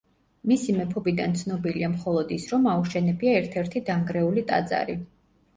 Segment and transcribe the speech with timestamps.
[0.51, 4.99] მისი მეფობიდან ცნობილია მხოლოდ ის, რომ აუშენებია ერთ-ერთი დანგრეული ტაძარი.